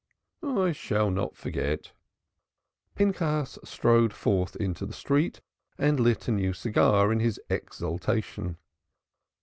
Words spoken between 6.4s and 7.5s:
cigar in his